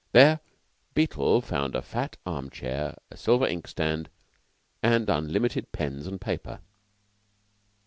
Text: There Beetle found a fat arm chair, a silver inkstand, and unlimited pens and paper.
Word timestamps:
There 0.13 0.39
Beetle 0.95 1.41
found 1.41 1.75
a 1.75 1.83
fat 1.83 2.17
arm 2.25 2.49
chair, 2.49 2.95
a 3.11 3.17
silver 3.17 3.45
inkstand, 3.45 4.09
and 4.81 5.07
unlimited 5.11 5.71
pens 5.71 6.07
and 6.07 6.19
paper. 6.19 6.59